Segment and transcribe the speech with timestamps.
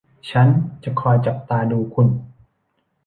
[0.29, 0.47] ฉัน
[0.83, 2.07] จะคอยจับตาดูคุณ